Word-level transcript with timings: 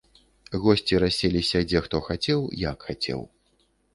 Госці 0.63 0.99
расселіся 1.03 1.61
дзе 1.69 1.83
хто 1.85 2.01
хацеў, 2.07 2.39
як 2.63 2.77
хацеў. 2.87 3.21